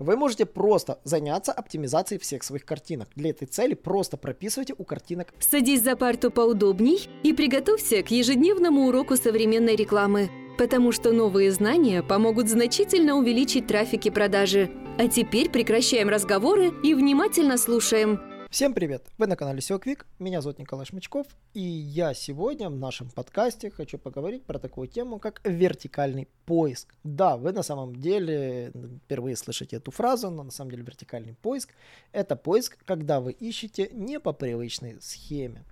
Вы 0.00 0.16
можете 0.16 0.46
просто 0.46 0.98
заняться 1.04 1.52
оптимизацией 1.52 2.18
всех 2.18 2.42
своих 2.42 2.64
картинок. 2.64 3.08
Для 3.16 3.30
этой 3.30 3.44
цели 3.46 3.74
просто 3.74 4.16
прописывайте 4.16 4.74
у 4.78 4.82
картинок. 4.82 5.28
Садись 5.38 5.82
за 5.82 5.94
парту 5.94 6.30
поудобней 6.30 7.08
и 7.22 7.34
приготовься 7.34 8.02
к 8.02 8.10
ежедневному 8.10 8.88
уроку 8.88 9.16
современной 9.16 9.76
рекламы, 9.76 10.30
потому 10.56 10.90
что 10.92 11.12
новые 11.12 11.52
знания 11.52 12.02
помогут 12.02 12.48
значительно 12.48 13.16
увеличить 13.16 13.66
трафик 13.66 14.06
и 14.06 14.10
продажи. 14.10 14.70
А 14.98 15.06
теперь 15.06 15.50
прекращаем 15.50 16.08
разговоры 16.08 16.72
и 16.82 16.94
внимательно 16.94 17.58
слушаем. 17.58 18.29
Всем 18.50 18.74
привет! 18.74 19.06
Вы 19.16 19.28
на 19.28 19.36
канале 19.36 19.60
SEO 19.60 19.80
Quick, 19.80 20.04
меня 20.18 20.40
зовут 20.40 20.58
Николай 20.58 20.84
Шмычков, 20.84 21.24
и 21.54 21.60
я 21.60 22.14
сегодня 22.14 22.68
в 22.68 22.74
нашем 22.74 23.08
подкасте 23.08 23.70
хочу 23.70 23.96
поговорить 23.96 24.44
про 24.44 24.58
такую 24.58 24.88
тему, 24.88 25.20
как 25.20 25.40
вертикальный 25.44 26.26
поиск. 26.46 26.92
Да, 27.04 27.36
вы 27.36 27.52
на 27.52 27.62
самом 27.62 27.94
деле 27.94 28.72
впервые 29.04 29.36
слышите 29.36 29.76
эту 29.76 29.92
фразу, 29.92 30.30
но 30.30 30.42
на 30.42 30.50
самом 30.50 30.72
деле 30.72 30.82
вертикальный 30.82 31.34
поиск– 31.34 31.76
это 32.12 32.34
поиск, 32.34 32.76
когда 32.84 33.20
вы 33.20 33.30
ищете 33.30 33.88
не 33.92 34.18
по 34.18 34.32
привычной 34.32 35.00
схеме. 35.00 35.64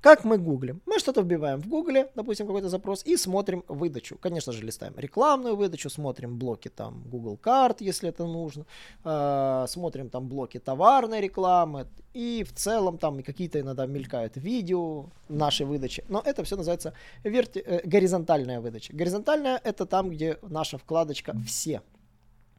Как 0.00 0.24
мы 0.24 0.36
гуглим? 0.36 0.82
Мы 0.84 0.98
что-то 0.98 1.22
вбиваем 1.22 1.60
в 1.60 1.68
гугле, 1.68 2.10
допустим, 2.14 2.46
какой-то 2.46 2.68
запрос, 2.68 3.02
и 3.06 3.16
смотрим 3.16 3.64
выдачу. 3.68 4.18
Конечно 4.18 4.52
же, 4.52 4.62
листаем 4.62 4.92
рекламную 4.98 5.56
выдачу, 5.56 5.88
смотрим 5.88 6.38
блоки 6.38 6.68
там 6.68 7.02
Google 7.06 7.38
карт, 7.38 7.80
если 7.80 8.10
это 8.10 8.26
нужно, 8.26 8.66
э, 9.04 9.64
смотрим 9.66 10.10
там 10.10 10.28
блоки 10.28 10.58
товарной 10.58 11.22
рекламы, 11.22 11.86
и 12.12 12.44
в 12.44 12.52
целом 12.52 12.98
там 12.98 13.22
какие-то 13.22 13.60
иногда 13.60 13.86
мелькают 13.86 14.36
видео 14.36 15.06
нашей 15.28 15.64
выдачи. 15.64 16.04
Но 16.08 16.22
это 16.24 16.44
все 16.44 16.56
называется 16.56 16.92
верти- 17.24 17.62
э, 17.64 17.80
горизонтальная 17.84 18.60
выдача. 18.60 18.94
Горизонтальная 18.94 19.58
это 19.64 19.86
там, 19.86 20.10
где 20.10 20.38
наша 20.42 20.76
вкладочка 20.76 21.34
«Все». 21.46 21.80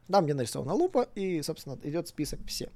Там, 0.08 0.26
где 0.26 0.34
нарисована 0.34 0.74
лупа, 0.74 1.08
и, 1.16 1.42
собственно, 1.44 1.78
идет 1.84 2.08
список 2.08 2.40
«Все». 2.48 2.70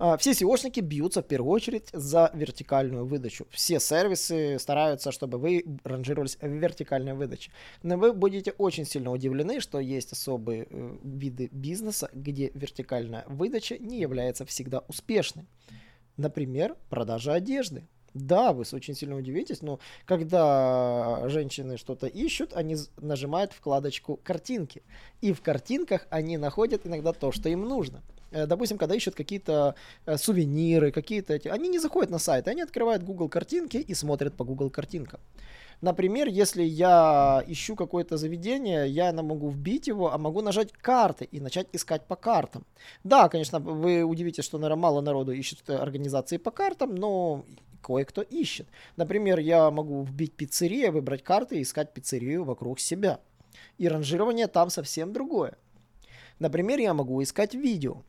А, 0.00 0.16
все 0.16 0.30
SEOшники 0.30 0.80
бьются 0.80 1.22
в 1.22 1.26
первую 1.26 1.52
очередь 1.52 1.88
за 1.92 2.30
вертикальную 2.32 3.04
выдачу. 3.04 3.46
Все 3.50 3.80
сервисы 3.80 4.58
стараются, 4.60 5.10
чтобы 5.10 5.38
вы 5.38 5.64
ранжировались 5.82 6.38
в 6.40 6.46
вертикальной 6.46 7.14
выдаче. 7.14 7.50
Но 7.82 7.96
вы 7.96 8.12
будете 8.12 8.52
очень 8.52 8.84
сильно 8.84 9.10
удивлены, 9.10 9.60
что 9.60 9.80
есть 9.80 10.12
особые 10.12 10.68
э, 10.70 10.96
виды 11.02 11.48
бизнеса, 11.50 12.10
где 12.12 12.52
вертикальная 12.54 13.24
выдача 13.26 13.76
не 13.78 13.98
является 13.98 14.44
всегда 14.44 14.84
успешной. 14.86 15.46
Например, 16.16 16.76
продажа 16.90 17.34
одежды. 17.34 17.88
Да, 18.14 18.52
вы 18.52 18.64
очень 18.72 18.94
сильно 18.94 19.16
удивитесь, 19.16 19.62
но 19.62 19.80
когда 20.04 21.28
женщины 21.28 21.76
что-то 21.76 22.06
ищут, 22.06 22.54
они 22.54 22.76
нажимают 22.96 23.52
вкладочку 23.52 24.16
картинки. 24.16 24.82
И 25.20 25.32
в 25.32 25.42
картинках 25.42 26.06
они 26.08 26.38
находят 26.38 26.86
иногда 26.86 27.12
то, 27.12 27.32
что 27.32 27.48
им 27.48 27.62
нужно. 27.62 28.02
Э, 28.30 28.46
допустим, 28.46 28.78
когда 28.78 28.94
ищут 28.94 29.14
какие-то 29.14 29.74
э, 30.06 30.16
сувениры, 30.16 30.90
какие-то 30.90 31.34
эти, 31.34 31.48
они 31.48 31.68
не 31.68 31.78
заходят 31.78 32.10
на 32.10 32.18
сайт, 32.18 32.48
они 32.48 32.62
открывают 32.62 33.02
Google 33.02 33.28
картинки 33.28 33.76
и 33.78 33.94
смотрят 33.94 34.34
по 34.34 34.44
Google 34.44 34.70
картинкам. 34.70 35.20
Например, 35.80 36.26
если 36.26 36.64
я 36.64 37.44
ищу 37.46 37.76
какое-то 37.76 38.16
заведение, 38.16 38.88
я 38.88 39.12
могу 39.12 39.48
вбить 39.48 39.86
его, 39.86 40.12
а 40.12 40.18
могу 40.18 40.42
нажать 40.42 40.72
карты 40.72 41.24
и 41.24 41.40
начать 41.40 41.68
искать 41.72 42.04
по 42.06 42.16
картам. 42.16 42.64
Да, 43.04 43.28
конечно, 43.28 43.60
вы 43.60 44.02
удивитесь, 44.02 44.44
что, 44.44 44.58
наверное, 44.58 44.82
мало 44.82 45.00
народу 45.00 45.30
ищет 45.30 45.70
организации 45.70 46.36
по 46.36 46.50
картам, 46.50 46.96
но 46.96 47.44
кое-кто 47.80 48.22
ищет. 48.22 48.66
Например, 48.96 49.38
я 49.38 49.70
могу 49.70 50.02
вбить 50.02 50.32
пиццерия, 50.32 50.90
выбрать 50.90 51.22
карты 51.22 51.58
и 51.58 51.62
искать 51.62 51.94
пиццерию 51.94 52.44
вокруг 52.44 52.80
себя. 52.80 53.20
И 53.78 53.86
ранжирование 53.86 54.48
там 54.48 54.70
совсем 54.70 55.12
другое. 55.12 55.56
Например, 56.40 56.80
я 56.80 56.92
могу 56.92 57.22
искать 57.22 57.54
видео 57.54 58.02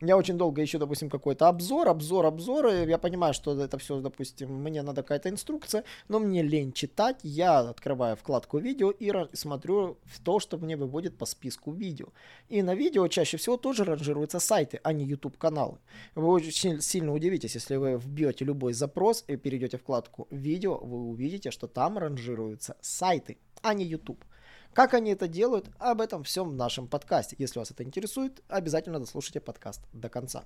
я 0.00 0.16
очень 0.16 0.38
долго 0.38 0.64
ищу, 0.64 0.78
допустим, 0.78 1.10
какой-то 1.10 1.48
обзор, 1.48 1.88
обзор, 1.88 2.26
обзор, 2.26 2.68
и 2.68 2.88
я 2.88 2.98
понимаю, 2.98 3.34
что 3.34 3.60
это 3.60 3.76
все, 3.78 4.00
допустим, 4.00 4.54
мне 4.54 4.82
надо 4.82 5.02
какая-то 5.02 5.28
инструкция, 5.28 5.84
но 6.08 6.18
мне 6.18 6.42
лень 6.42 6.72
читать, 6.72 7.20
я 7.22 7.58
открываю 7.58 8.16
вкладку 8.16 8.58
видео 8.58 8.90
и 8.90 9.12
смотрю 9.34 9.98
в 10.04 10.20
то, 10.24 10.40
что 10.40 10.58
мне 10.58 10.76
выводит 10.76 11.18
по 11.18 11.26
списку 11.26 11.72
видео. 11.72 12.06
И 12.48 12.62
на 12.62 12.74
видео 12.74 13.08
чаще 13.08 13.36
всего 13.36 13.56
тоже 13.56 13.84
ранжируются 13.84 14.40
сайты, 14.40 14.80
а 14.82 14.92
не 14.92 15.04
YouTube 15.04 15.36
каналы. 15.36 15.78
Вы 16.14 16.28
очень 16.28 16.80
сильно 16.80 17.12
удивитесь, 17.12 17.54
если 17.54 17.76
вы 17.76 17.96
вбьете 17.96 18.44
любой 18.44 18.72
запрос 18.72 19.24
и 19.28 19.36
перейдете 19.36 19.76
вкладку 19.76 20.28
видео, 20.30 20.78
вы 20.78 20.98
увидите, 21.08 21.50
что 21.50 21.66
там 21.66 21.98
ранжируются 21.98 22.76
сайты, 22.80 23.36
а 23.62 23.74
не 23.74 23.84
YouTube. 23.84 24.24
Как 24.72 24.94
они 24.94 25.10
это 25.10 25.26
делают, 25.26 25.68
об 25.78 26.00
этом 26.00 26.22
всем 26.22 26.50
в 26.50 26.54
нашем 26.54 26.86
подкасте. 26.86 27.34
Если 27.38 27.58
вас 27.58 27.70
это 27.70 27.82
интересует, 27.82 28.40
обязательно 28.48 29.00
дослушайте 29.00 29.40
подкаст 29.40 29.82
до 29.92 30.08
конца. 30.08 30.44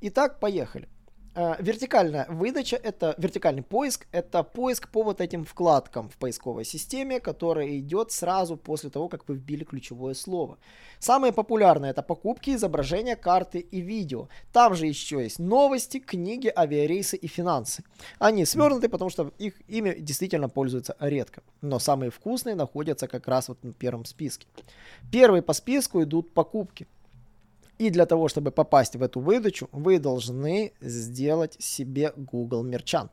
Итак, 0.00 0.38
поехали. 0.38 0.88
Э, 1.34 1.54
вертикальная 1.60 2.26
выдача, 2.28 2.76
это 2.76 3.14
вертикальный 3.16 3.62
поиск, 3.62 4.06
это 4.12 4.42
поиск 4.42 4.90
по 4.90 5.02
вот 5.02 5.22
этим 5.22 5.44
вкладкам 5.44 6.10
в 6.10 6.18
поисковой 6.18 6.64
системе, 6.64 7.20
который 7.20 7.78
идет 7.78 8.12
сразу 8.12 8.58
после 8.58 8.90
того, 8.90 9.08
как 9.08 9.26
вы 9.28 9.36
вбили 9.36 9.64
ключевое 9.64 10.12
слово. 10.12 10.58
Самые 10.98 11.32
популярные 11.32 11.92
это 11.92 12.02
покупки, 12.02 12.50
изображения, 12.50 13.16
карты 13.16 13.60
и 13.60 13.80
видео. 13.80 14.28
Там 14.52 14.74
же 14.74 14.86
еще 14.86 15.22
есть 15.22 15.38
новости, 15.38 16.00
книги, 16.00 16.52
авиарейсы 16.54 17.16
и 17.16 17.26
финансы. 17.28 17.82
Они 18.18 18.44
свернуты, 18.44 18.90
потому 18.90 19.10
что 19.10 19.32
их 19.38 19.54
ими 19.68 19.96
действительно 19.98 20.50
пользуются 20.50 20.96
редко. 21.00 21.42
Но 21.62 21.78
самые 21.78 22.10
вкусные 22.10 22.56
находятся 22.56 23.08
как 23.08 23.26
раз 23.26 23.48
вот 23.48 23.64
на 23.64 23.72
первом 23.72 24.04
списке. 24.04 24.46
Первые 25.10 25.40
по 25.40 25.54
списку 25.54 26.02
идут 26.02 26.34
покупки. 26.34 26.86
И 27.78 27.90
для 27.90 28.06
того, 28.06 28.28
чтобы 28.28 28.50
попасть 28.50 28.96
в 28.96 29.02
эту 29.02 29.20
выдачу, 29.20 29.68
вы 29.72 29.98
должны 29.98 30.72
сделать 30.80 31.56
себе 31.58 32.12
Google 32.16 32.64
Merchant. 32.64 33.10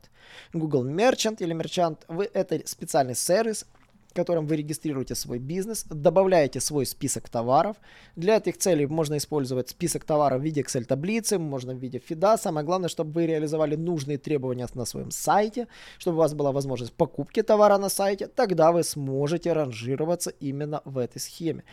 Google 0.52 0.86
Merchant 0.86 1.36
или 1.40 1.54
Merchant 1.56 1.98
вы, 2.08 2.30
это 2.32 2.60
специальный 2.66 3.14
сервис, 3.14 3.66
которым 4.12 4.46
вы 4.46 4.56
регистрируете 4.56 5.14
свой 5.14 5.38
бизнес, 5.38 5.84
добавляете 5.84 6.60
свой 6.60 6.86
список 6.86 7.28
товаров. 7.28 7.76
Для 8.16 8.36
этих 8.36 8.58
целей 8.58 8.86
можно 8.86 9.16
использовать 9.16 9.70
список 9.70 10.04
товаров 10.04 10.40
в 10.40 10.44
виде 10.44 10.60
Excel-таблицы, 10.60 11.38
можно 11.38 11.74
в 11.74 11.78
виде 11.78 11.98
фида. 11.98 12.36
Самое 12.36 12.66
главное, 12.66 12.88
чтобы 12.88 13.12
вы 13.12 13.26
реализовали 13.26 13.76
нужные 13.76 14.18
требования 14.18 14.68
на 14.74 14.84
своем 14.84 15.10
сайте, 15.10 15.68
чтобы 15.98 16.16
у 16.16 16.20
вас 16.20 16.34
была 16.34 16.52
возможность 16.52 16.92
покупки 16.92 17.42
товара 17.42 17.78
на 17.78 17.88
сайте. 17.88 18.26
Тогда 18.26 18.72
вы 18.72 18.82
сможете 18.82 19.52
ранжироваться 19.52 20.30
именно 20.30 20.82
в 20.84 20.98
этой 20.98 21.20
схеме. 21.20 21.64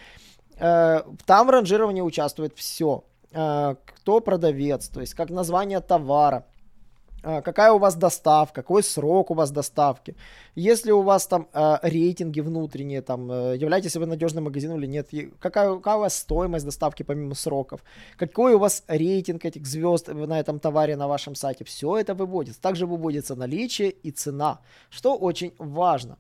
Э, 0.59 1.01
там 1.25 1.47
в 1.47 1.49
ранжировании 1.49 2.01
участвует 2.01 2.53
все. 2.55 3.03
Э, 3.31 3.75
кто 3.85 4.19
продавец, 4.21 4.87
то 4.87 5.01
есть 5.01 5.13
как 5.13 5.29
название 5.29 5.81
товара, 5.81 6.45
э, 7.23 7.41
какая 7.41 7.73
у 7.73 7.77
вас 7.77 7.95
доставка, 7.95 8.61
какой 8.61 8.83
срок 8.83 9.31
у 9.31 9.33
вас 9.33 9.51
доставки, 9.51 10.15
если 10.55 10.91
у 10.91 11.01
вас 11.01 11.27
там 11.27 11.47
рейтинги 11.53 12.39
внутренние, 12.39 13.01
там, 13.01 13.29
э, 13.29 13.57
являетесь 13.57 13.97
вы 13.97 14.05
надежным 14.05 14.45
магазином 14.45 14.79
или 14.79 14.87
нет, 14.87 15.09
какая, 15.39 15.75
какая 15.75 15.97
у 15.97 15.99
вас 15.99 16.17
стоимость 16.17 16.65
доставки 16.65 17.03
помимо 17.03 17.35
сроков, 17.35 17.81
какой 18.17 18.53
у 18.53 18.59
вас 18.59 18.83
рейтинг 18.87 19.43
этих 19.45 19.67
звезд 19.67 20.07
на 20.07 20.39
этом 20.39 20.59
товаре 20.59 20.95
на 20.95 21.07
вашем 21.07 21.35
сайте, 21.35 21.65
все 21.65 21.97
это 21.97 22.15
выводится. 22.15 22.61
Также 22.61 22.85
выводится 22.85 23.35
наличие 23.35 23.91
и 23.91 24.11
цена, 24.11 24.59
что 24.89 25.15
очень 25.15 25.53
важно. 25.59 26.17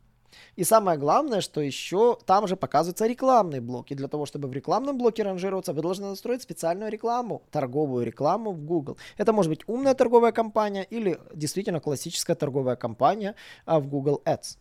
И 0.55 0.63
самое 0.63 0.97
главное, 0.97 1.41
что 1.41 1.61
еще 1.61 2.17
там 2.25 2.47
же 2.47 2.55
показываются 2.55 3.05
рекламные 3.05 3.61
блоки. 3.61 3.93
Для 3.93 4.07
того, 4.07 4.25
чтобы 4.25 4.47
в 4.47 4.53
рекламном 4.53 4.97
блоке 4.97 5.23
ранжироваться, 5.23 5.73
вы 5.73 5.81
должны 5.81 6.07
настроить 6.07 6.41
специальную 6.41 6.91
рекламу, 6.91 7.43
торговую 7.51 8.05
рекламу 8.05 8.51
в 8.51 8.63
Google. 8.63 8.97
Это 9.17 9.33
может 9.33 9.49
быть 9.49 9.61
умная 9.67 9.93
торговая 9.93 10.31
компания 10.31 10.83
или 10.83 11.19
действительно 11.33 11.79
классическая 11.79 12.35
торговая 12.35 12.75
компания 12.75 13.35
а, 13.65 13.79
в 13.79 13.87
Google 13.87 14.21
Ads. 14.25 14.57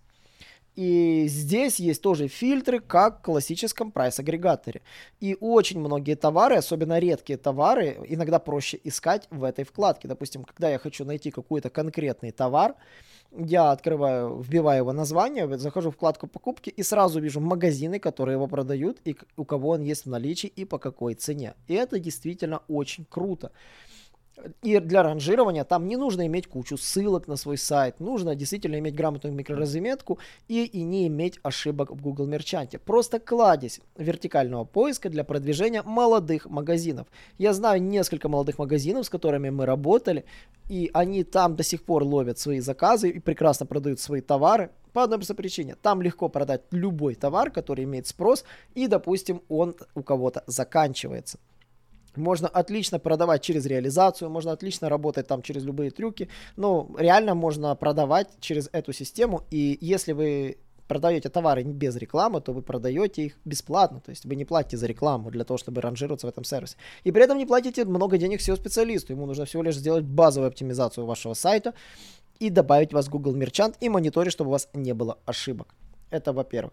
И 0.77 1.25
здесь 1.27 1.81
есть 1.81 2.03
тоже 2.03 2.29
фильтры, 2.29 2.81
как 2.81 3.21
в 3.21 3.23
классическом 3.23 3.91
прайс-агрегаторе. 3.91 4.83
И 5.21 5.35
очень 5.41 5.81
многие 5.81 6.17
товары, 6.17 6.57
особенно 6.57 6.99
редкие 6.99 7.39
товары, 7.39 7.97
иногда 8.07 8.39
проще 8.39 8.79
искать 8.85 9.27
в 9.31 9.43
этой 9.43 9.65
вкладке. 9.65 10.07
Допустим, 10.07 10.45
когда 10.45 10.69
я 10.69 10.79
хочу 10.79 11.07
найти 11.07 11.31
какой-то 11.31 11.71
конкретный 11.71 12.31
товар, 12.31 12.75
я 13.33 13.71
открываю, 13.71 14.41
вбиваю 14.41 14.79
его 14.79 14.93
название, 14.93 15.59
захожу 15.59 15.91
в 15.91 15.95
вкладку 15.95 16.27
покупки 16.27 16.71
и 16.71 16.83
сразу 16.83 17.21
вижу 17.21 17.41
магазины, 17.41 17.99
которые 17.99 18.35
его 18.35 18.47
продают 18.47 18.99
и 19.05 19.17
у 19.37 19.45
кого 19.45 19.71
он 19.71 19.83
есть 19.83 20.07
в 20.07 20.11
наличии 20.11 20.49
и 20.49 20.65
по 20.65 20.79
какой 20.79 21.15
цене. 21.15 21.55
И 21.69 21.75
это 21.75 21.99
действительно 21.99 22.63
очень 22.69 23.05
круто. 23.05 23.53
И 24.63 24.79
для 24.81 25.03
ранжирования 25.03 25.65
там 25.65 25.89
не 25.89 25.97
нужно 25.97 26.27
иметь 26.27 26.47
кучу 26.47 26.77
ссылок 26.77 27.27
на 27.27 27.37
свой 27.37 27.57
сайт, 27.57 28.01
нужно 28.01 28.35
действительно 28.35 28.79
иметь 28.79 28.95
грамотную 28.95 29.35
микроразметку 29.35 30.19
и, 30.47 30.65
и 30.65 30.83
не 30.83 31.07
иметь 31.07 31.41
ошибок 31.43 31.91
в 31.91 32.01
Google 32.01 32.27
Мерчанте. 32.27 32.79
Просто 32.79 33.19
кладезь 33.19 33.81
вертикального 33.97 34.65
поиска 34.65 35.09
для 35.09 35.25
продвижения 35.25 35.83
молодых 35.83 36.47
магазинов. 36.47 37.07
Я 37.39 37.55
знаю 37.55 37.83
несколько 37.83 38.29
молодых 38.29 38.59
магазинов, 38.59 39.07
с 39.07 39.11
которыми 39.11 39.49
мы 39.51 39.65
работали, 39.65 40.25
и 40.69 40.91
они 40.93 41.25
там 41.25 41.57
до 41.57 41.63
сих 41.63 41.83
пор 41.83 42.03
ловят 42.05 42.39
свои 42.39 42.61
заказы 42.61 43.09
и 43.09 43.21
прекрасно 43.21 43.67
продают 43.67 44.01
свои 44.01 44.21
товары. 44.21 44.71
По 44.93 45.03
одной 45.03 45.19
простой 45.19 45.37
причине. 45.37 45.77
Там 45.83 46.01
легко 46.01 46.29
продать 46.29 46.63
любой 46.71 47.15
товар, 47.15 47.51
который 47.51 47.85
имеет 47.85 48.07
спрос, 48.07 48.45
и, 48.75 48.87
допустим, 48.87 49.43
он 49.49 49.77
у 49.95 50.03
кого-то 50.03 50.43
заканчивается. 50.47 51.39
Можно 52.17 52.49
отлично 52.49 52.99
продавать 52.99 53.43
через 53.43 53.67
реализацию, 53.67 54.31
можно 54.31 54.53
отлично 54.53 54.89
работать 54.89 55.27
там 55.27 55.43
через 55.43 55.65
любые 55.65 55.91
трюки. 55.91 56.29
Но 56.57 56.89
реально 56.99 57.35
можно 57.35 57.75
продавать 57.75 58.29
через 58.41 58.69
эту 58.73 58.93
систему. 58.93 59.43
И 59.51 59.79
если 59.81 60.13
вы 60.13 60.59
продаете 60.87 61.29
товары 61.29 61.63
без 61.65 61.97
рекламы, 61.97 62.41
то 62.41 62.53
вы 62.53 62.63
продаете 62.63 63.23
их 63.23 63.39
бесплатно. 63.45 64.01
То 64.01 64.11
есть 64.11 64.25
вы 64.25 64.37
не 64.37 64.45
платите 64.45 64.77
за 64.77 64.87
рекламу 64.87 65.31
для 65.31 65.45
того, 65.45 65.59
чтобы 65.59 65.81
ранжироваться 65.81 66.27
в 66.27 66.31
этом 66.31 66.45
сервисе. 66.45 66.77
И 67.05 67.13
при 67.13 67.25
этом 67.25 67.39
не 67.39 67.47
платите 67.47 67.85
много 67.85 68.19
денег 68.19 68.41
SEO-специалисту. 68.41 69.13
Ему 69.13 69.27
нужно 69.27 69.45
всего 69.45 69.63
лишь 69.63 69.77
сделать 69.77 70.05
базовую 70.05 70.49
оптимизацию 70.49 71.07
вашего 71.07 71.35
сайта 71.35 71.75
и 72.39 72.51
добавить 72.51 72.93
вас 72.93 73.09
Google 73.09 73.37
Merchant 73.37 73.75
и 73.81 73.89
мониторить, 73.89 74.33
чтобы 74.33 74.49
у 74.49 74.53
вас 74.53 74.69
не 74.75 74.95
было 74.95 75.19
ошибок. 75.25 75.75
Это 76.11 76.33
во-первых. 76.33 76.73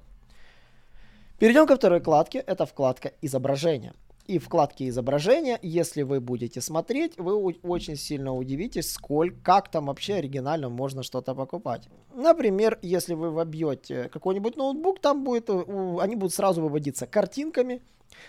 Перейдем 1.40 1.66
ко 1.66 1.76
второй 1.76 2.00
вкладке. 2.00 2.40
Это 2.40 2.66
вкладка 2.66 3.12
изображения. 3.22 3.94
И 4.26 4.40
в 4.40 4.46
вкладке 4.46 4.88
изображения, 4.88 5.60
если 5.62 6.04
вы 6.04 6.22
будете 6.22 6.62
смотреть, 6.62 7.18
вы 7.18 7.36
очень 7.36 7.98
сильно 7.98 8.34
удивитесь, 8.34 8.92
сколько, 8.92 9.36
как 9.44 9.70
там 9.70 9.88
вообще 9.88 10.16
оригинально 10.16 10.70
можно 10.70 11.04
что-то 11.04 11.36
покупать. 11.36 11.90
Например, 12.16 12.80
если 12.82 13.16
вы 13.16 13.32
вобьете 13.32 14.10
какой-нибудь 14.10 14.56
ноутбук, 14.56 15.00
там 15.00 15.24
будет, 15.26 15.50
э, 15.50 15.98
они 16.00 16.16
будут 16.16 16.34
сразу 16.34 16.62
выводиться 16.62 17.06
картинками. 17.06 17.82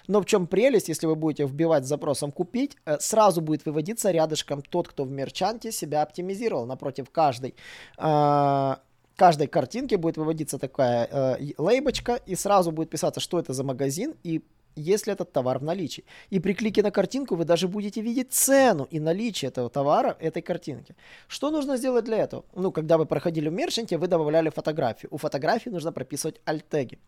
Но 0.09 0.21
в 0.21 0.25
чем 0.25 0.47
прелесть, 0.47 0.89
если 0.89 1.07
вы 1.07 1.15
будете 1.15 1.45
вбивать 1.45 1.85
запросом 1.85 2.33
«купить», 2.33 2.77
э, 2.87 2.99
сразу 2.99 3.41
будет 3.41 3.65
выводиться 3.65 4.11
рядышком 4.11 4.63
тот, 4.63 4.89
кто 4.89 5.05
в 5.05 5.11
мерчанте 5.11 5.71
себя 5.71 6.03
оптимизировал 6.03 6.67
напротив 6.67 7.11
каждой 7.11 7.55
а, 7.99 8.81
каждой 9.17 9.47
картинке 9.47 9.97
будет 9.97 10.17
выводиться 10.17 10.59
такая 10.59 11.09
э, 11.11 11.53
лейбочка, 11.59 12.19
и 12.27 12.35
сразу 12.35 12.73
будет 12.73 12.91
писаться, 12.91 13.21
что 13.21 13.39
это 13.39 13.53
за 13.53 13.65
магазин, 13.65 14.15
и 14.23 14.43
если 14.77 15.13
этот 15.13 15.33
товар 15.33 15.59
в 15.59 15.63
наличии. 15.63 16.05
И 16.31 16.41
при 16.41 16.55
клике 16.55 16.83
на 16.83 16.91
картинку 16.91 17.37
вы 17.37 17.45
даже 17.45 17.69
будете 17.69 18.01
видеть 18.01 18.33
цену 18.33 18.87
и 18.91 19.01
наличие 19.01 19.49
этого 19.49 19.71
товара, 19.71 20.17
этой 20.21 20.43
картинки. 20.43 20.95
Что 21.29 21.51
нужно 21.51 21.77
сделать 21.77 22.05
для 22.05 22.19
этого? 22.19 22.45
Ну, 22.55 22.73
когда 22.73 22.99
вы 22.99 23.07
проходили 23.07 23.49
в 23.49 23.53
мерчанте, 23.53 23.99
вы 23.99 24.09
добавляли 24.09 24.51
фотографию. 24.51 25.09
У 25.13 25.19
фотографии 25.19 25.71
нужно 25.71 25.93
прописывать 25.93 26.41
альтеги. 26.45 26.99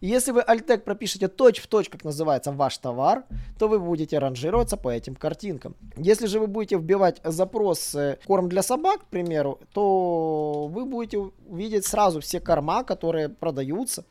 И 0.00 0.08
если 0.08 0.32
вы 0.32 0.40
альтег 0.40 0.84
пропишете 0.84 1.28
точь 1.28 1.60
в 1.60 1.66
точь, 1.66 1.88
как 1.88 2.04
называется 2.04 2.52
ваш 2.52 2.78
товар, 2.78 3.24
то 3.58 3.68
вы 3.68 3.78
будете 3.78 4.18
ранжироваться 4.18 4.76
по 4.76 4.88
этим 4.88 5.14
картинкам. 5.14 5.76
Если 5.96 6.26
же 6.26 6.40
вы 6.40 6.46
будете 6.46 6.76
вбивать 6.76 7.20
запрос 7.24 7.94
э, 7.94 8.18
корм 8.26 8.48
для 8.48 8.62
собак, 8.62 9.02
к 9.02 9.06
примеру, 9.06 9.60
то 9.72 10.68
вы 10.68 10.84
будете 10.84 11.30
видеть 11.48 11.86
сразу 11.86 12.20
все 12.20 12.40
корма, 12.40 12.82
которые 12.82 13.28
продаются 13.28 14.04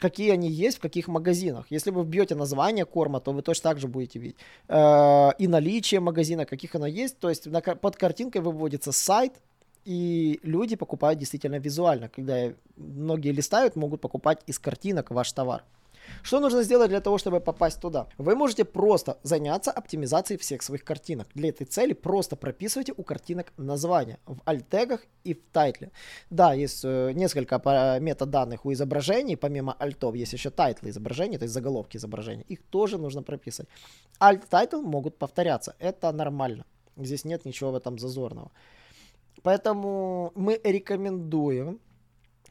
какие 0.00 0.30
они 0.30 0.50
есть 0.50 0.78
в 0.78 0.80
каких 0.80 1.08
магазинах. 1.08 1.66
Если 1.70 1.90
вы 1.90 2.02
вбьете 2.02 2.34
название 2.34 2.84
корма, 2.84 3.20
то 3.20 3.32
вы 3.32 3.42
точно 3.42 3.70
так 3.70 3.78
же 3.78 3.88
будете 3.88 4.18
видеть. 4.18 4.36
Э, 4.68 5.30
и 5.38 5.48
наличие 5.48 6.00
магазина, 6.00 6.44
каких 6.46 6.74
оно 6.74 6.86
есть. 6.86 7.18
То 7.18 7.28
есть 7.28 7.48
под 7.80 7.96
картинкой 7.96 8.40
выводится 8.40 8.92
сайт, 8.92 9.32
и 9.84 10.38
люди 10.42 10.76
покупают 10.76 11.18
действительно 11.18 11.58
визуально. 11.58 12.08
Когда 12.08 12.52
многие 12.76 13.32
листают, 13.32 13.76
могут 13.76 14.00
покупать 14.00 14.40
из 14.46 14.58
картинок 14.58 15.10
ваш 15.10 15.32
товар. 15.32 15.64
Что 16.22 16.40
нужно 16.40 16.62
сделать 16.62 16.88
для 16.88 17.00
того, 17.00 17.18
чтобы 17.18 17.40
попасть 17.40 17.80
туда? 17.80 18.06
Вы 18.18 18.36
можете 18.36 18.64
просто 18.64 19.18
заняться 19.22 19.70
оптимизацией 19.70 20.38
всех 20.38 20.62
своих 20.62 20.84
картинок. 20.84 21.28
Для 21.34 21.48
этой 21.48 21.64
цели 21.64 21.92
просто 21.92 22.36
прописывайте 22.36 22.92
у 22.96 23.02
картинок 23.02 23.52
название 23.56 24.18
в 24.26 24.38
alt-тегах 24.44 25.00
и 25.24 25.34
в 25.34 25.42
тайтле. 25.52 25.90
Да, 26.30 26.54
есть 26.54 26.84
э, 26.84 27.12
несколько 27.12 27.56
метаданных 28.00 28.64
у 28.66 28.72
изображений, 28.72 29.36
помимо 29.36 29.72
альтов 29.72 30.14
есть 30.14 30.32
еще 30.32 30.50
тайтлы 30.50 30.90
изображений, 30.90 31.38
то 31.38 31.44
есть 31.44 31.54
заголовки 31.54 31.96
изображений. 31.96 32.44
Их 32.48 32.62
тоже 32.62 32.98
нужно 32.98 33.22
прописать. 33.22 33.66
Alt, 34.20 34.48
title 34.48 34.80
могут 34.82 35.18
повторяться, 35.18 35.74
это 35.78 36.12
нормально. 36.12 36.64
Здесь 36.96 37.24
нет 37.24 37.44
ничего 37.44 37.70
в 37.70 37.74
этом 37.74 37.98
зазорного. 37.98 38.50
Поэтому 39.42 40.32
мы 40.34 40.60
рекомендуем 40.62 41.80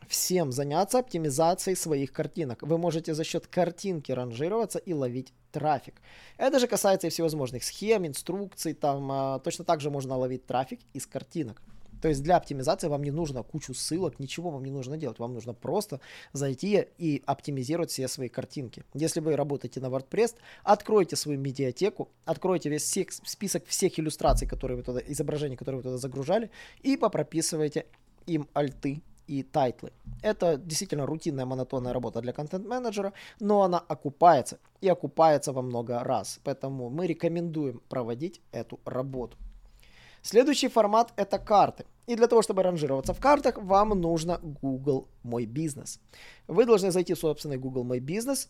всем 0.07 0.51
заняться 0.51 0.99
оптимизацией 0.99 1.75
своих 1.75 2.11
картинок. 2.11 2.61
Вы 2.61 2.77
можете 2.77 3.13
за 3.13 3.23
счет 3.23 3.47
картинки 3.47 4.11
ранжироваться 4.11 4.79
и 4.79 4.93
ловить 4.93 5.33
трафик. 5.51 6.01
Это 6.37 6.59
же 6.59 6.67
касается 6.67 7.07
и 7.07 7.09
всевозможных 7.09 7.63
схем, 7.63 8.05
инструкций, 8.05 8.73
там 8.73 9.11
а, 9.11 9.39
точно 9.39 9.65
так 9.65 9.81
же 9.81 9.89
можно 9.89 10.17
ловить 10.17 10.45
трафик 10.45 10.79
из 10.93 11.05
картинок. 11.05 11.61
То 12.01 12.07
есть 12.07 12.23
для 12.23 12.37
оптимизации 12.37 12.87
вам 12.87 13.03
не 13.03 13.11
нужно 13.11 13.43
кучу 13.43 13.73
ссылок, 13.73 14.19
ничего 14.19 14.49
вам 14.49 14.65
не 14.65 14.71
нужно 14.71 14.97
делать. 14.97 15.19
Вам 15.19 15.33
нужно 15.33 15.53
просто 15.53 16.01
зайти 16.33 16.87
и 16.97 17.21
оптимизировать 17.25 17.91
все 17.91 18.07
свои 18.07 18.27
картинки. 18.27 18.83
Если 18.93 19.19
вы 19.19 19.35
работаете 19.35 19.79
на 19.79 19.85
WordPress, 19.85 20.35
откройте 20.63 21.15
свою 21.15 21.39
медиатеку, 21.39 22.09
откройте 22.25 22.69
весь 22.69 22.83
всех, 22.83 23.11
список 23.11 23.67
всех 23.67 23.99
иллюстраций, 23.99 24.47
которые 24.47 24.77
вы 24.77 24.83
туда, 24.83 24.99
изображений, 25.05 25.55
которые 25.55 25.77
вы 25.77 25.83
туда 25.83 25.97
загружали, 25.97 26.49
и 26.81 26.97
попрописывайте 26.97 27.85
им 28.25 28.47
альты 28.53 29.03
и 29.27 29.43
тайтлы. 29.43 29.91
Это 30.21 30.57
действительно 30.57 31.05
рутинная 31.05 31.45
монотонная 31.45 31.93
работа 31.93 32.21
для 32.21 32.33
контент-менеджера, 32.33 33.13
но 33.39 33.63
она 33.63 33.79
окупается 33.79 34.59
и 34.81 34.87
окупается 34.87 35.53
во 35.53 35.61
много 35.61 36.03
раз. 36.03 36.39
Поэтому 36.43 36.89
мы 36.89 37.07
рекомендуем 37.07 37.81
проводить 37.89 38.41
эту 38.51 38.79
работу. 38.85 39.37
Следующий 40.21 40.67
формат 40.67 41.13
это 41.15 41.39
карты. 41.39 41.85
И 42.07 42.15
для 42.15 42.27
того, 42.27 42.41
чтобы 42.41 42.63
ранжироваться 42.63 43.13
в 43.13 43.19
картах, 43.19 43.57
вам 43.57 43.89
нужно 43.89 44.39
Google 44.61 45.07
Мой 45.23 45.45
Бизнес. 45.45 45.99
Вы 46.47 46.65
должны 46.65 46.91
зайти 46.91 47.13
в 47.13 47.19
собственный 47.19 47.57
Google 47.57 47.83
Мой 47.83 47.99
Бизнес, 47.99 48.49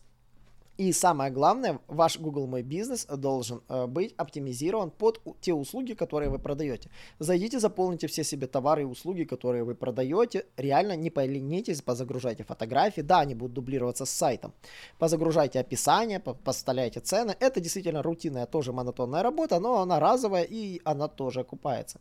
и 0.78 0.94
самое 0.94 1.32
главное, 1.32 1.80
ваш 1.88 2.18
Google 2.20 2.48
Мой 2.48 2.64
Бизнес 2.64 3.06
должен 3.06 3.62
э, 3.68 3.86
быть 3.88 4.14
оптимизирован 4.18 4.90
под 4.90 5.22
те 5.40 5.54
услуги, 5.54 5.94
которые 5.94 6.30
вы 6.30 6.40
продаете. 6.40 6.90
Зайдите, 7.20 7.60
заполните 7.60 8.08
все 8.08 8.24
себе 8.24 8.48
товары 8.48 8.82
и 8.82 8.86
услуги, 8.86 9.24
которые 9.26 9.64
вы 9.64 9.76
продаете. 9.76 10.46
Реально 10.58 10.96
не 10.96 11.10
поленитесь, 11.10 11.82
позагружайте 11.82 12.44
фотографии. 12.44 13.02
Да, 13.02 13.20
они 13.20 13.36
будут 13.36 13.54
дублироваться 13.54 14.06
с 14.06 14.10
сайтом. 14.10 14.54
Позагружайте 14.98 15.60
описание, 15.60 16.20
поставляйте 16.20 17.00
цены. 17.00 17.36
Это 17.40 17.60
действительно 17.60 18.02
рутинная, 18.02 18.46
тоже 18.46 18.74
монотонная 18.74 19.24
работа, 19.24 19.60
но 19.60 19.82
она 19.82 20.00
разовая 20.00 20.44
и 20.44 20.82
она 20.84 21.08
тоже 21.08 21.42
окупается. 21.42 22.00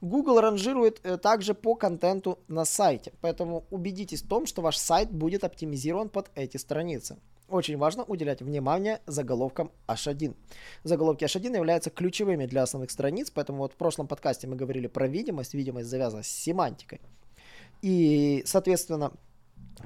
Google 0.00 0.40
ранжирует 0.40 1.00
э, 1.04 1.16
также 1.18 1.54
по 1.54 1.74
контенту 1.74 2.38
на 2.48 2.64
сайте, 2.64 3.12
поэтому 3.20 3.64
убедитесь 3.70 4.22
в 4.22 4.28
том, 4.28 4.46
что 4.46 4.62
ваш 4.62 4.76
сайт 4.76 5.10
будет 5.10 5.44
оптимизирован 5.44 6.08
под 6.08 6.30
эти 6.34 6.56
страницы. 6.56 7.16
Очень 7.48 7.78
важно 7.78 8.04
уделять 8.04 8.42
внимание 8.42 9.00
заголовкам 9.06 9.72
H1. 9.86 10.36
Заголовки 10.84 11.24
H1 11.24 11.56
являются 11.56 11.88
ключевыми 11.88 12.44
для 12.44 12.62
основных 12.62 12.90
страниц, 12.90 13.30
поэтому 13.30 13.58
вот 13.58 13.72
в 13.72 13.76
прошлом 13.76 14.06
подкасте 14.06 14.46
мы 14.46 14.54
говорили 14.54 14.86
про 14.86 15.08
видимость. 15.08 15.54
Видимость 15.54 15.88
завязана 15.88 16.22
с 16.22 16.28
семантикой. 16.28 17.00
И, 17.80 18.42
соответственно, 18.44 19.12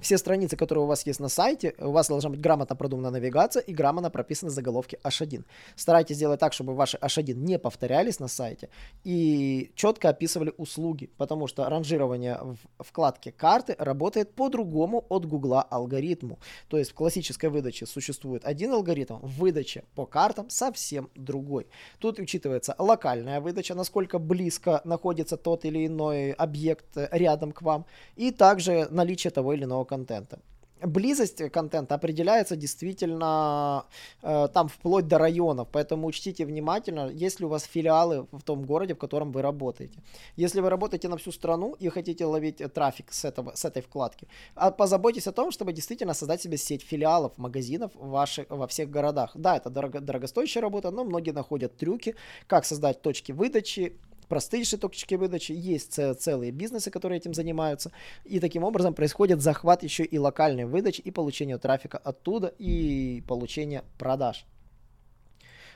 все 0.00 0.18
страницы, 0.18 0.56
которые 0.56 0.84
у 0.84 0.87
вас 0.87 1.06
есть 1.06 1.20
на 1.20 1.28
сайте, 1.28 1.75
у 1.78 1.90
вас 1.90 2.08
должна 2.08 2.30
быть 2.30 2.40
грамотно 2.40 2.76
продумана 2.76 3.11
навигация 3.11 3.62
и 3.62 3.75
грамотно 3.75 4.11
прописаны 4.11 4.50
заголовки 4.50 4.99
H1. 5.04 5.44
Старайтесь 5.76 6.16
сделать 6.16 6.40
так, 6.40 6.52
чтобы 6.52 6.75
ваши 6.75 6.96
H1 6.99 7.34
не 7.34 7.58
повторялись 7.58 8.20
на 8.20 8.28
сайте 8.28 8.68
и 9.04 9.70
четко 9.75 10.08
описывали 10.08 10.52
услуги, 10.56 11.11
потому 11.16 11.46
что 11.46 11.68
ранжирование 11.68 12.38
в 12.42 12.84
вкладке 12.84 13.32
карты 13.32 13.76
работает 13.78 14.34
по-другому 14.34 15.04
от 15.08 15.26
Гугла 15.26 15.62
алгоритму. 15.62 16.38
То 16.68 16.78
есть 16.78 16.92
в 16.92 16.94
классической 16.94 17.50
выдаче 17.50 17.87
существует 17.87 18.44
один 18.44 18.72
алгоритм, 18.72 19.18
в 19.20 19.38
выдаче 19.38 19.84
по 19.94 20.06
картам 20.06 20.49
совсем 20.50 21.11
другой. 21.14 21.66
Тут 21.99 22.18
учитывается 22.18 22.75
локальная 22.78 23.40
выдача, 23.40 23.75
насколько 23.75 24.18
близко 24.18 24.80
находится 24.84 25.37
тот 25.37 25.64
или 25.64 25.87
иной 25.87 26.32
объект 26.32 26.87
рядом 27.11 27.52
к 27.52 27.62
вам, 27.62 27.84
и 28.16 28.30
также 28.30 28.88
наличие 28.90 29.30
того 29.30 29.52
или 29.52 29.64
иного 29.64 29.81
разного 29.82 29.84
контента. 29.84 30.38
Близость 30.84 31.50
контента 31.52 31.94
определяется 31.94 32.56
действительно 32.56 33.84
э, 34.22 34.48
там 34.52 34.66
вплоть 34.66 35.06
до 35.06 35.18
районов, 35.18 35.68
поэтому 35.70 36.08
учтите 36.08 36.44
внимательно, 36.44 37.08
есть 37.08 37.40
ли 37.40 37.46
у 37.46 37.48
вас 37.48 37.62
филиалы 37.62 38.26
в 38.32 38.42
том 38.42 38.64
городе, 38.66 38.94
в 38.94 38.98
котором 38.98 39.32
вы 39.32 39.42
работаете. 39.42 40.00
Если 40.36 40.60
вы 40.60 40.70
работаете 40.70 41.08
на 41.08 41.16
всю 41.16 41.32
страну 41.32 41.76
и 41.80 41.88
хотите 41.88 42.24
ловить 42.24 42.62
трафик 42.74 43.12
с, 43.12 43.24
этого, 43.24 43.52
с 43.54 43.64
этой 43.64 43.80
вкладки, 43.80 44.26
а 44.56 44.70
позаботьтесь 44.70 45.28
о 45.28 45.32
том, 45.32 45.52
чтобы 45.52 45.72
действительно 45.72 46.14
создать 46.14 46.42
себе 46.42 46.56
сеть 46.56 46.82
филиалов, 46.82 47.38
магазинов 47.38 47.92
ваши, 47.94 48.46
во 48.48 48.66
всех 48.66 48.90
городах. 48.90 49.30
Да, 49.34 49.56
это 49.56 49.70
дорого, 49.70 50.00
дорогостоящая 50.00 50.62
работа, 50.62 50.90
но 50.90 51.04
многие 51.04 51.32
находят 51.32 51.76
трюки, 51.76 52.14
как 52.48 52.64
создать 52.64 53.02
точки 53.02 53.32
выдачи, 53.32 53.92
простейшие 54.26 54.79
точки 54.79 55.14
выдачи, 55.14 55.52
есть 55.52 55.99
целые 56.21 56.52
бизнесы, 56.52 56.91
которые 56.91 57.19
этим 57.19 57.35
занимаются, 57.35 57.93
и 58.25 58.41
таким 58.41 58.64
образом 58.64 58.95
происходит 58.95 59.41
захват 59.41 59.83
еще 59.83 60.05
и 60.05 60.19
локальной 60.19 60.64
выдачи, 60.64 61.00
и 61.00 61.11
получение 61.11 61.59
трафика 61.59 61.99
оттуда, 61.99 62.52
и 62.59 63.23
получение 63.29 63.85
продаж. 63.99 64.47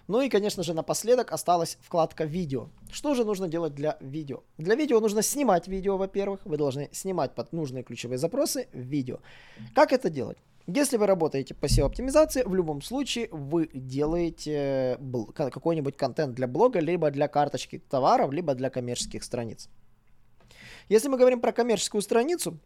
Ну 0.08 0.20
и, 0.20 0.28
конечно 0.28 0.62
же, 0.62 0.72
напоследок 0.72 1.32
осталась 1.32 1.78
вкладка 1.80 2.24
видео. 2.24 2.68
Что 2.92 3.14
же 3.14 3.24
нужно 3.24 3.48
делать 3.48 3.74
для 3.74 3.96
видео? 4.00 4.44
Для 4.56 4.76
видео 4.76 5.00
нужно 5.00 5.20
снимать 5.20 5.66
видео, 5.66 5.96
во-первых. 5.96 6.40
Вы 6.44 6.56
должны 6.56 6.88
снимать 6.92 7.34
под 7.34 7.52
нужные 7.52 7.82
ключевые 7.82 8.16
запросы 8.16 8.68
видео. 8.72 9.18
Как 9.74 9.92
это 9.92 10.08
делать? 10.08 10.38
Если 10.66 10.96
вы 10.96 11.06
работаете 11.06 11.54
по 11.54 11.66
SEO-оптимизации, 11.66 12.42
в 12.42 12.52
любом 12.54 12.82
случае 12.82 13.28
вы 13.30 13.70
делаете 13.72 14.98
какой-нибудь 15.34 15.96
контент 15.96 16.34
для 16.34 16.48
блога, 16.48 16.80
либо 16.80 17.10
для 17.12 17.28
карточки 17.28 17.78
товаров, 17.78 18.32
либо 18.32 18.54
для 18.54 18.68
коммерческих 18.68 19.22
страниц. 19.22 19.68
Если 20.88 21.08
мы 21.08 21.18
говорим 21.18 21.40
про 21.40 21.52
коммерческую 21.52 22.02
страницу, 22.02 22.58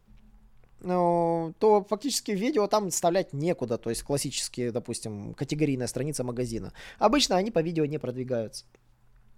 ну, 0.79 1.53
то 1.59 1.83
фактически 1.87 2.31
видео 2.31 2.65
там 2.65 2.89
вставлять 2.89 3.33
некуда, 3.33 3.77
то 3.77 3.91
есть 3.91 4.01
классические, 4.01 4.71
допустим, 4.71 5.35
категорийная 5.35 5.85
страница 5.85 6.23
магазина. 6.23 6.73
Обычно 6.97 7.35
они 7.35 7.51
по 7.51 7.61
видео 7.61 7.85
не 7.85 7.99
продвигаются. 7.99 8.65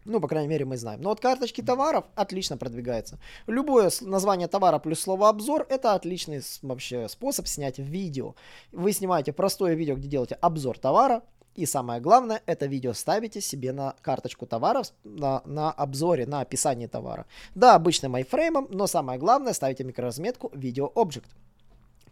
Ну, 0.05 0.19
по 0.19 0.27
крайней 0.27 0.49
мере, 0.49 0.65
мы 0.65 0.77
знаем. 0.77 1.01
Но 1.01 1.09
вот 1.09 1.19
карточки 1.19 1.61
товаров 1.61 2.05
отлично 2.15 2.57
продвигается. 2.57 3.19
Любое 3.47 3.91
название 4.01 4.47
товара 4.47 4.79
плюс 4.79 4.99
слово 4.99 5.29
обзор 5.29 5.65
это 5.69 5.93
отличный 5.93 6.41
вообще 6.61 7.07
способ 7.09 7.47
снять 7.47 7.79
видео. 7.79 8.35
Вы 8.71 8.91
снимаете 8.91 9.33
простое 9.33 9.75
видео, 9.75 9.95
где 9.95 10.07
делаете 10.07 10.37
обзор 10.41 10.77
товара. 10.77 11.23
И 11.55 11.67
самое 11.67 12.01
главное, 12.01 12.41
это 12.47 12.65
видео 12.65 12.93
ставите 12.93 13.39
себе 13.39 13.73
на 13.73 13.95
карточку 14.01 14.47
товаров, 14.47 14.87
на, 15.03 15.43
на 15.45 15.71
обзоре, 15.71 16.25
на 16.25 16.41
описании 16.41 16.87
товара. 16.87 17.27
Да, 17.53 17.75
обычным 17.75 18.15
айфреймом, 18.15 18.67
но 18.71 18.87
самое 18.87 19.19
главное, 19.19 19.53
ставите 19.53 19.83
микроразметку 19.83 20.49
видео 20.55 20.91
Object 20.95 21.25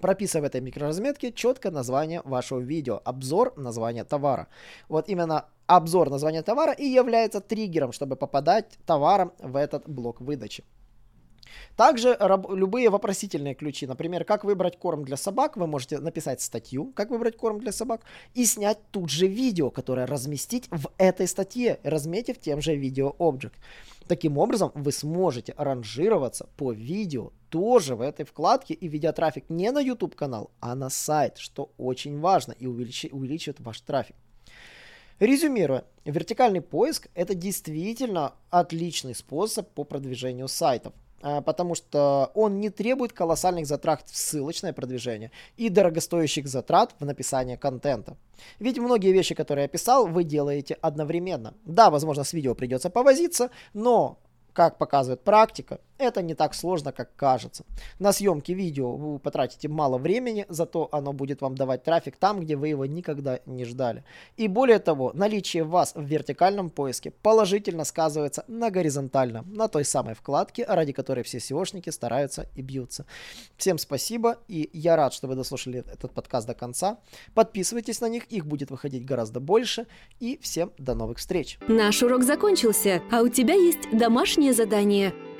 прописывая 0.02 0.44
в 0.44 0.46
этой 0.46 0.62
микроразметке 0.62 1.32
четко 1.32 1.72
название 1.72 2.22
вашего 2.26 2.60
видео, 2.60 3.02
обзор 3.06 3.54
названия 3.58 4.04
товара. 4.04 4.48
Вот 4.90 5.08
именно 5.08 5.46
обзор 5.68 6.10
названия 6.10 6.42
товара 6.42 6.74
и 6.74 6.86
является 6.86 7.40
триггером, 7.40 7.94
чтобы 7.94 8.16
попадать 8.16 8.78
товаром 8.86 9.32
в 9.40 9.56
этот 9.56 9.88
блок 9.88 10.20
выдачи. 10.20 10.64
Также 11.76 12.18
любые 12.50 12.90
вопросительные 12.90 13.56
ключи, 13.56 13.88
например, 13.88 14.24
как 14.26 14.44
выбрать 14.44 14.78
корм 14.78 15.04
для 15.04 15.18
собак, 15.18 15.58
вы 15.58 15.68
можете 15.68 16.00
написать 16.00 16.42
статью, 16.42 16.92
как 16.96 17.10
выбрать 17.10 17.38
корм 17.38 17.60
для 17.60 17.72
собак, 17.72 18.02
и 18.34 18.46
снять 18.46 18.80
тут 18.92 19.10
же 19.10 19.28
видео, 19.28 19.70
которое 19.70 20.06
разместить 20.06 20.68
в 20.70 20.92
этой 20.98 21.28
статье, 21.28 21.80
разметив 21.84 22.40
тем 22.40 22.62
же 22.62 22.76
видео 22.76 23.16
Object. 23.20 23.54
Таким 24.08 24.38
образом, 24.38 24.72
вы 24.76 24.92
сможете 24.92 25.54
ранжироваться 25.58 26.50
по 26.58 26.72
видео 26.74 27.32
тоже 27.50 27.96
в 27.96 28.02
этой 28.02 28.26
вкладке 28.26 28.74
и 28.74 28.88
ведя 28.88 29.12
трафик 29.14 29.46
не 29.50 29.72
на 29.72 29.80
YouTube 29.80 30.16
канал, 30.16 30.52
а 30.60 30.76
на 30.76 30.90
сайт, 30.90 31.38
что 31.38 31.72
очень 31.78 32.20
важно 32.20 32.54
и 32.54 32.66
увеличивает, 32.66 33.14
увеличивает 33.14 33.60
ваш 33.60 33.82
трафик. 33.82 34.16
Резюмируя, 35.20 35.86
вертикальный 36.04 36.62
поиск 36.62 37.08
это 37.14 37.36
действительно 37.36 38.34
отличный 38.50 39.14
способ 39.14 39.70
по 39.70 39.84
продвижению 39.84 40.48
сайтов. 40.48 40.94
А, 41.22 41.42
потому 41.42 41.76
что 41.76 42.32
он 42.34 42.60
не 42.60 42.70
требует 42.70 43.14
колоссальных 43.14 43.66
затрат 43.68 44.04
в 44.10 44.18
ссылочное 44.18 44.74
продвижение 44.74 45.32
и 45.58 45.70
дорогостоящих 45.70 46.48
затрат 46.48 46.96
в 47.00 47.06
написание 47.06 47.58
контента. 47.58 48.18
Ведь 48.60 48.80
многие 48.80 49.12
вещи, 49.12 49.36
которые 49.36 49.64
я 49.64 49.68
писал, 49.68 50.08
вы 50.08 50.24
делаете 50.24 50.78
одновременно. 50.82 51.54
Да, 51.66 51.90
возможно, 51.90 52.24
с 52.24 52.34
видео 52.34 52.56
придется 52.56 52.90
повозиться, 52.90 53.52
но, 53.74 54.20
как 54.54 54.78
показывает 54.78 55.24
практика, 55.24 55.80
это 56.02 56.22
не 56.22 56.36
так 56.36 56.54
сложно, 56.54 56.92
как 56.92 57.16
кажется. 57.16 57.66
На 58.00 58.12
съемки 58.12 58.52
видео 58.52 58.96
вы 58.96 59.20
потратите 59.20 59.68
мало 59.68 59.98
времени, 59.98 60.46
зато 60.50 60.90
оно 60.92 61.14
будет 61.14 61.42
вам 61.42 61.56
давать 61.56 61.84
трафик 61.84 62.18
там, 62.18 62.40
где 62.40 62.56
вы 62.56 62.70
его 62.70 62.86
никогда 62.86 63.40
не 63.46 63.66
ждали. 63.66 64.04
И 64.38 64.48
более 64.48 64.80
того, 64.80 65.12
наличие 65.14 65.64
вас 65.64 65.94
в 65.96 66.04
вертикальном 66.04 66.70
поиске 66.70 67.12
положительно 67.12 67.84
сказывается 67.84 68.44
на 68.48 68.70
горизонтальном, 68.70 69.54
на 69.54 69.68
той 69.68 69.86
самой 69.86 70.16
вкладке, 70.16 70.66
ради 70.66 70.94
которой 70.94 71.24
все 71.24 71.38
SEOшники 71.38 71.92
стараются 71.92 72.48
и 72.56 72.62
бьются. 72.62 73.06
Всем 73.58 73.78
спасибо, 73.78 74.38
и 74.48 74.70
я 74.74 74.96
рад, 74.96 75.14
что 75.14 75.28
вы 75.28 75.36
дослушали 75.36 75.80
этот 75.80 76.12
подкаст 76.14 76.48
до 76.48 76.54
конца. 76.54 76.98
Подписывайтесь 77.34 78.02
на 78.02 78.10
них, 78.10 78.26
их 78.26 78.46
будет 78.46 78.72
выходить 78.72 79.06
гораздо 79.06 79.40
больше, 79.40 79.88
и 80.20 80.40
всем 80.42 80.72
до 80.78 80.96
новых 80.96 81.18
встреч. 81.18 81.58
Наш 81.68 82.04
урок 82.04 82.24
закончился, 82.24 83.02
а 83.12 83.22
у 83.22 83.30
тебя 83.30 83.54
есть 83.54 83.90
домашнее 83.92 84.54
задание– 84.54 85.14